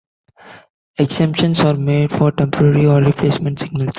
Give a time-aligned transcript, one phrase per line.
[0.97, 3.89] Exemptions are made for temporary or replacement signals.